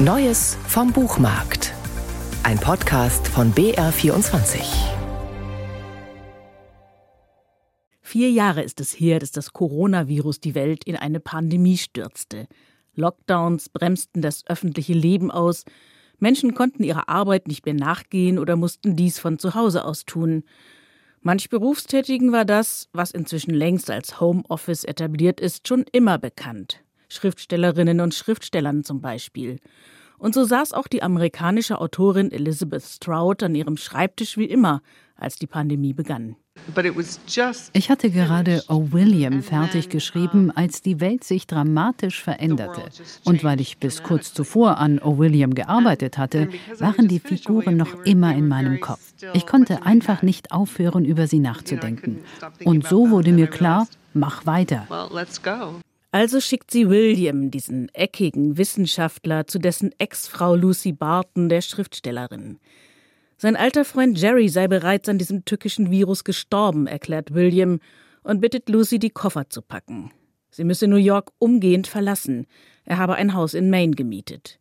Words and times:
Neues 0.00 0.56
vom 0.68 0.92
Buchmarkt. 0.92 1.74
Ein 2.44 2.60
Podcast 2.60 3.26
von 3.26 3.52
BR24. 3.52 4.60
Vier 8.00 8.30
Jahre 8.30 8.62
ist 8.62 8.80
es 8.80 8.92
her, 8.92 9.18
dass 9.18 9.32
das 9.32 9.52
Coronavirus 9.52 10.38
die 10.38 10.54
Welt 10.54 10.84
in 10.84 10.94
eine 10.94 11.18
Pandemie 11.18 11.78
stürzte. 11.78 12.46
Lockdowns 12.94 13.70
bremsten 13.70 14.22
das 14.22 14.46
öffentliche 14.46 14.92
Leben 14.92 15.32
aus. 15.32 15.64
Menschen 16.20 16.54
konnten 16.54 16.84
ihrer 16.84 17.08
Arbeit 17.08 17.48
nicht 17.48 17.66
mehr 17.66 17.74
nachgehen 17.74 18.38
oder 18.38 18.54
mussten 18.54 18.94
dies 18.94 19.18
von 19.18 19.40
zu 19.40 19.56
Hause 19.56 19.84
aus 19.84 20.04
tun. 20.04 20.44
Manch 21.22 21.48
Berufstätigen 21.48 22.30
war 22.30 22.44
das, 22.44 22.88
was 22.92 23.10
inzwischen 23.10 23.52
längst 23.52 23.90
als 23.90 24.20
Homeoffice 24.20 24.84
etabliert 24.84 25.40
ist, 25.40 25.66
schon 25.66 25.84
immer 25.90 26.18
bekannt. 26.18 26.84
Schriftstellerinnen 27.08 28.00
und 28.00 28.14
Schriftstellern 28.14 28.84
zum 28.84 29.00
Beispiel. 29.00 29.58
Und 30.18 30.34
so 30.34 30.44
saß 30.44 30.72
auch 30.72 30.88
die 30.88 31.02
amerikanische 31.02 31.80
Autorin 31.80 32.32
Elizabeth 32.32 32.82
Stroud 32.82 33.42
an 33.42 33.54
ihrem 33.54 33.76
Schreibtisch 33.76 34.36
wie 34.36 34.46
immer, 34.46 34.82
als 35.16 35.36
die 35.36 35.46
Pandemie 35.46 35.92
begann. 35.92 36.36
Ich 37.72 37.90
hatte 37.90 38.10
gerade 38.10 38.62
O. 38.68 38.92
William 38.92 39.42
fertig 39.42 39.88
geschrieben, 39.88 40.50
als 40.50 40.82
die 40.82 41.00
Welt 41.00 41.24
sich 41.24 41.46
dramatisch 41.46 42.22
veränderte. 42.22 42.82
Und 43.24 43.44
weil 43.44 43.60
ich 43.60 43.78
bis 43.78 44.02
kurz 44.02 44.34
zuvor 44.34 44.78
an 44.78 44.98
O. 44.98 45.18
William 45.18 45.54
gearbeitet 45.54 46.18
hatte, 46.18 46.48
waren 46.78 47.08
die 47.08 47.20
Figuren 47.20 47.76
noch 47.76 48.04
immer 48.04 48.34
in 48.34 48.48
meinem 48.48 48.80
Kopf. 48.80 49.00
Ich 49.34 49.46
konnte 49.46 49.86
einfach 49.86 50.22
nicht 50.22 50.52
aufhören, 50.52 51.04
über 51.04 51.26
sie 51.26 51.38
nachzudenken. 51.38 52.18
Und 52.64 52.86
so 52.86 53.10
wurde 53.10 53.32
mir 53.32 53.46
klar, 53.46 53.86
mach 54.14 54.46
weiter. 54.46 54.86
Also 56.10 56.40
schickt 56.40 56.70
sie 56.70 56.88
William, 56.88 57.50
diesen 57.50 57.90
eckigen 57.94 58.56
Wissenschaftler, 58.56 59.46
zu 59.46 59.58
dessen 59.58 59.92
Ex-Frau 59.98 60.54
Lucy 60.54 60.92
Barton, 60.92 61.50
der 61.50 61.60
Schriftstellerin. 61.60 62.58
Sein 63.36 63.56
alter 63.56 63.84
Freund 63.84 64.18
Jerry 64.18 64.48
sei 64.48 64.68
bereits 64.68 65.08
an 65.08 65.18
diesem 65.18 65.44
tückischen 65.44 65.90
Virus 65.90 66.24
gestorben, 66.24 66.86
erklärt 66.86 67.34
William 67.34 67.78
und 68.22 68.40
bittet 68.40 68.68
Lucy, 68.68 68.98
die 68.98 69.10
Koffer 69.10 69.50
zu 69.50 69.60
packen. 69.60 70.10
Sie 70.50 70.64
müsse 70.64 70.88
New 70.88 70.96
York 70.96 71.30
umgehend 71.38 71.86
verlassen. 71.86 72.46
Er 72.84 72.96
habe 72.96 73.14
ein 73.14 73.34
Haus 73.34 73.52
in 73.52 73.68
Maine 73.68 73.94
gemietet. 73.94 74.58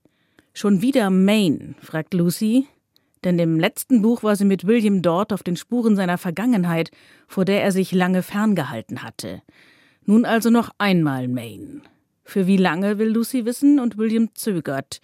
Schon 0.53 0.81
wieder 0.81 1.09
Maine, 1.09 1.75
fragt 1.81 2.14
Lucy, 2.14 2.67
denn 3.23 3.39
im 3.39 3.58
letzten 3.58 4.02
Buch 4.02 4.21
war 4.21 4.36
sie 4.36 4.45
mit 4.45 4.67
William 4.67 5.02
dort 5.02 5.31
auf 5.31 5.43
den 5.43 5.55
Spuren 5.55 5.95
seiner 5.95 6.17
Vergangenheit, 6.17 6.91
vor 7.27 7.45
der 7.45 7.64
er 7.64 7.71
sich 7.71 7.93
lange 7.93 8.21
ferngehalten 8.21 9.02
hatte. 9.02 9.41
Nun 10.08 10.23
also 10.23 10.50
noch 10.50 10.72
einmal 10.77 11.27
Maine. 11.27 11.81
Für 12.23 12.47
wie 12.47 12.55
lange 12.55 12.97
will 12.97 13.09
Lucy 13.09 13.44
wissen 13.44 13.77
und 13.77 13.97
William 13.97 14.33
zögert. 14.36 15.02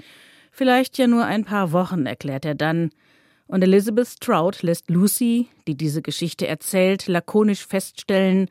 Vielleicht 0.50 0.98
ja 0.98 1.08
nur 1.08 1.26
ein 1.26 1.44
paar 1.44 1.74
Wochen, 1.74 2.06
erklärt 2.06 2.46
er 2.46 2.56
dann. 2.56 2.90
Und 3.46 3.62
Elizabeth 3.62 4.08
Stroud 4.08 4.64
lässt 4.64 4.90
Lucy, 4.90 5.50
die 5.68 5.76
diese 5.76 6.02
Geschichte 6.02 6.48
erzählt, 6.48 7.08
lakonisch 7.08 7.68
feststellen, 7.68 8.48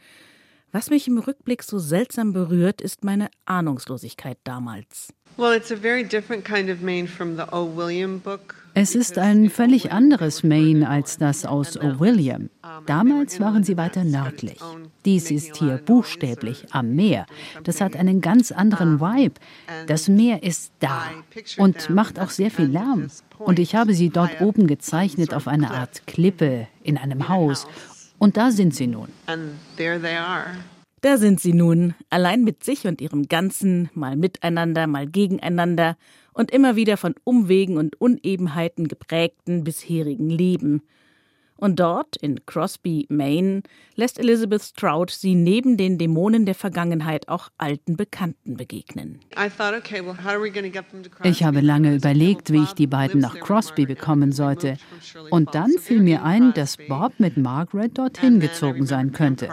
was 0.73 0.91
mich 0.91 1.09
im 1.09 1.19
Rückblick 1.19 1.63
so 1.63 1.79
seltsam 1.79 2.35
berührt, 2.35 2.83
ist 2.83 3.03
meine 3.03 3.31
Ahnungslosigkeit 3.47 4.39
damals. 4.45 5.13
Es 8.75 8.95
ist 8.95 9.19
ein 9.19 9.51
völlig 9.51 9.93
anderes 9.93 10.43
Maine 10.43 10.89
als 10.89 11.19
das 11.19 11.45
aus 11.45 11.77
O. 11.77 12.01
William. 12.01 12.49
Damals 12.87 13.39
waren 13.39 13.65
sie 13.65 13.77
weiter 13.77 14.03
nördlich. 14.03 14.59
Dies 15.05 15.31
ist 15.31 15.57
hier 15.57 15.77
buchstäblich 15.77 16.67
am 16.71 16.95
Meer. 16.95 17.27
Das 17.65 17.81
hat 17.83 17.97
einen 17.97 18.21
ganz 18.23 18.51
anderen 18.51 19.01
Vibe. 19.01 19.35
Das 19.87 20.09
Meer 20.09 20.43
ist 20.43 20.73
da 20.81 21.05
und 21.59 21.91
macht 21.91 22.19
auch 22.19 22.31
sehr 22.31 22.51
viel 22.51 22.67
Lärm. 22.67 23.09
Und 23.39 23.59
ich 23.59 23.75
habe 23.75 23.93
sie 23.93 24.09
dort 24.09 24.41
oben 24.41 24.67
gezeichnet 24.67 25.35
auf 25.35 25.49
einer 25.49 25.73
Art 25.73 26.07
Klippe 26.07 26.67
in 26.83 26.97
einem 26.97 27.29
Haus. 27.29 27.67
Und 28.19 28.37
da 28.37 28.51
sind 28.51 28.75
sie 28.75 28.87
nun. 28.87 29.09
Da 31.03 31.19
sind 31.19 31.41
sie 31.41 31.53
nun, 31.53 31.95
allein 32.11 32.45
mit 32.45 32.63
sich 32.63 32.87
und 32.87 33.01
ihrem 33.01 33.27
Ganzen, 33.27 33.91
mal 33.93 34.15
miteinander, 34.15 34.87
mal 34.87 35.09
gegeneinander 35.09 35.97
und 36.33 36.53
immer 36.53 36.77
wieder 36.77 36.97
von 36.97 37.17
Umwegen 37.25 37.77
und 37.77 38.01
Unebenheiten 38.01 38.87
geprägten 38.87 39.65
bisherigen 39.65 40.31
Leben. 40.31 40.83
Und 41.63 41.79
dort, 41.79 42.17
in 42.17 42.45
Crosby, 42.45 43.07
Maine, 43.09 43.63
lässt 43.95 44.19
Elizabeth 44.19 44.63
Stroud 44.63 45.13
sie 45.13 45.37
neben 45.37 45.77
den 45.77 45.97
Dämonen 45.97 46.45
der 46.45 46.57
Vergangenheit 46.57 47.29
auch 47.29 47.51
alten 47.57 47.97
Bekannten 47.97 48.57
begegnen. 48.57 49.21
Ich 51.23 51.45
habe 51.45 51.61
lange 51.61 51.95
überlegt, 51.95 52.53
wie 52.53 52.65
ich 52.65 52.73
die 52.73 52.89
beiden 52.89 53.21
nach 53.21 53.39
Crosby 53.39 53.87
bekommen 53.87 54.33
sollte. 54.33 54.77
Und 55.31 55.55
dann 55.55 55.71
fiel 55.79 56.01
mir 56.01 56.25
ein, 56.25 56.53
dass 56.53 56.77
Bob 56.77 57.13
mit 57.19 57.37
Margaret 57.37 57.97
dorthin 57.97 58.41
gezogen 58.41 58.85
sein 58.85 59.13
könnte. 59.13 59.49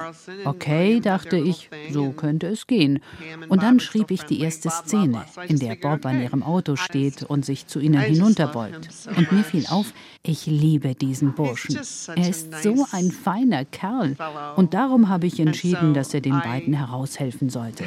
Okay, 0.46 1.02
dachte 1.02 1.38
ich, 1.38 1.70
so 1.92 2.10
könnte 2.10 2.48
es 2.48 2.66
gehen. 2.66 3.02
Und 3.50 3.62
dann 3.62 3.80
schrieb 3.80 4.10
ich 4.10 4.24
die 4.24 4.40
erste 4.40 4.72
Szene, 4.72 5.26
in 5.48 5.60
der 5.60 5.76
Bob 5.76 6.04
an 6.08 6.24
ihrem 6.24 6.42
Auto 6.42 6.76
steht 6.76 7.22
und 7.22 7.46
sich 7.46 7.68
zu 7.68 7.80
ihnen 7.80 8.02
hinunterbeugt. 8.02 8.90
Und 9.16 9.32
mir 9.32 9.44
fiel 9.44 9.68
auf, 9.70 9.94
ich 10.24 10.48
liebe 10.48 10.96
diesen 10.96 11.36
Burschen. 11.36 11.80
Er 12.08 12.30
ist 12.30 12.64
so 12.64 12.86
ein 12.92 13.12
feiner 13.12 13.66
Kerl. 13.66 14.16
Und 14.56 14.74
darum 14.74 15.10
habe 15.10 15.28
ich 15.28 15.40
entschieden, 15.40 15.94
dass 15.94 16.14
er 16.14 16.22
den 16.22 16.40
beiden 16.40 16.74
heraushelfen 16.74 17.50
sollte. 17.50 17.84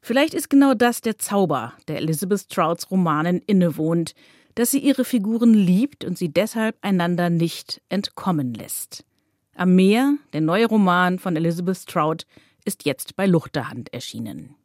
Vielleicht 0.00 0.34
ist 0.34 0.50
genau 0.50 0.74
das 0.74 1.00
der 1.00 1.18
Zauber, 1.18 1.72
der 1.88 1.98
Elizabeth 1.98 2.40
Strouds 2.40 2.90
Romanen 2.90 3.40
innewohnt, 3.46 4.14
dass 4.56 4.70
sie 4.70 4.78
ihre 4.78 5.04
Figuren 5.04 5.54
liebt 5.54 6.04
und 6.04 6.18
sie 6.18 6.30
deshalb 6.30 6.76
einander 6.80 7.30
nicht 7.30 7.82
entkommen 7.88 8.54
lässt. 8.54 9.04
Am 9.54 9.74
Meer, 9.74 10.14
der 10.32 10.40
neue 10.40 10.66
Roman 10.66 11.18
von 11.18 11.36
Elizabeth 11.36 11.76
Stroud, 11.78 12.26
ist 12.64 12.84
jetzt 12.84 13.16
bei 13.16 13.26
Luchterhand 13.26 13.94
erschienen. 13.94 14.56